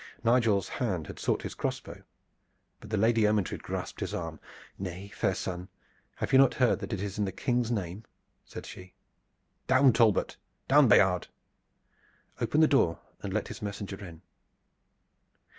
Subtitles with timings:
[0.23, 2.01] Nigel's hand had sought his crossbow,
[2.79, 4.39] but the Lady Ermyntrude grasped his arm.
[4.79, 5.69] "Nay, fair son!
[6.15, 8.05] Have you not heard that it is in the King's name?"
[8.43, 8.95] said she.
[9.67, 10.37] "Down, Talbot!
[10.67, 11.27] Down, Bayard!
[12.39, 14.23] Open the door and let his messenger in!"